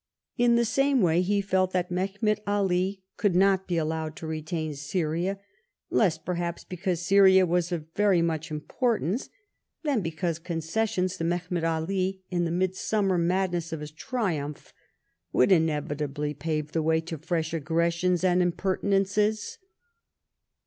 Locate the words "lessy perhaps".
5.91-6.63